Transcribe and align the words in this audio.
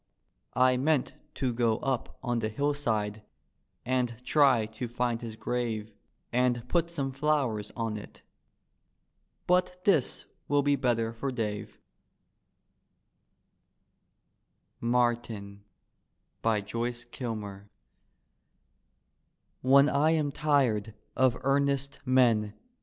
I 0.55 0.77
meant 0.77 1.13
to 1.35 1.53
go 1.53 1.77
up 1.77 2.17
on 2.23 2.39
the 2.39 2.49
hillside 2.49 3.21
and 3.85 4.19
try 4.25 4.65
to 4.65 4.87
find 4.87 5.21
his 5.21 5.35
grave 5.35 5.93
And 6.33 6.67
put 6.67 6.89
some 6.89 7.11
flowers 7.11 7.71
on 7.75 7.97
it— 7.97 8.23
but 9.45 9.83
this 9.83 10.25
will 10.47 10.63
be 10.63 10.75
better 10.75 11.13
for 11.13 11.31
Dave 11.31 11.77
MARTIN: 14.79 15.63
joycb 16.43 17.11
kilmer 17.11 17.69
When 19.61 19.87
I 19.87 20.09
am 20.17 20.31
tired 20.31 20.95
of 21.15 21.37
earnest 21.43 21.99
men. 22.05 22.55